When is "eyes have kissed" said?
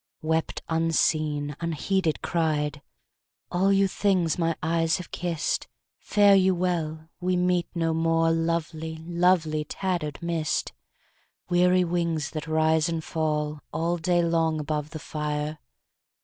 4.63-5.67